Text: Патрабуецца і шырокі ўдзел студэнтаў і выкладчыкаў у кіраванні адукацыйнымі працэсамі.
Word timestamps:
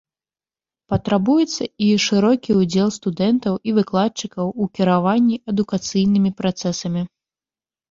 Патрабуецца 0.93 1.63
і 1.87 1.89
шырокі 2.05 2.51
ўдзел 2.61 2.87
студэнтаў 2.97 3.53
і 3.69 3.75
выкладчыкаў 3.77 4.47
у 4.65 4.69
кіраванні 4.81 5.41
адукацыйнымі 5.55 6.35
працэсамі. 6.43 7.01